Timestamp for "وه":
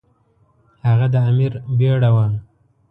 2.15-2.25